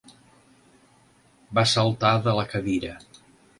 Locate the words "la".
2.41-2.49